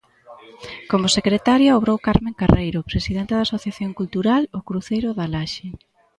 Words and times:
Como 0.91 1.13
secretaria 1.17 1.77
obrou 1.79 1.97
Carmen 2.07 2.35
Carreiro, 2.41 2.87
presidenta 2.91 3.33
da 3.35 3.45
Asociación 3.47 3.91
Cultural 3.99 4.41
O 4.57 4.59
Cruceiro 4.67 5.09
da 5.17 5.25
Laxe. 5.33 5.67